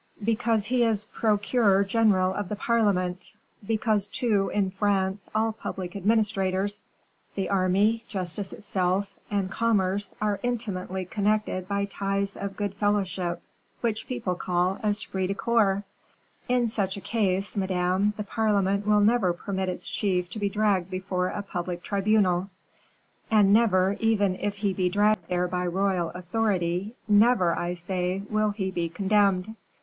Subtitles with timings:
[0.23, 6.81] "Because he is procureur general of the parliament; because, too, in France, all public administrators,
[7.35, 13.43] the army, justice itself, and commerce, are intimately connected by ties of good fellowship,
[13.81, 15.83] which people call esprit de corps.
[16.49, 20.89] In such a case, madame, the parliament will never permit its chief to be dragged
[20.89, 22.49] before a public tribunal;
[23.29, 28.49] and never, even if he be dragged there by royal authority, never, I say, will
[28.49, 29.53] he be condemned."